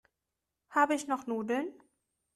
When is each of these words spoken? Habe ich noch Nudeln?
Habe 0.71 0.95
ich 0.95 1.07
noch 1.07 1.27
Nudeln? 1.27 1.71